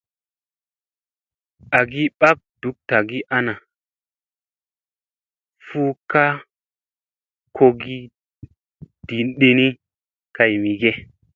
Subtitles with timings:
[1.79, 3.53] Agi ɓak duk tagi ana,
[5.65, 5.81] fu
[6.11, 6.23] ka
[7.55, 7.97] kogi
[9.39, 9.67] ɗini
[10.35, 10.91] kay mi ge.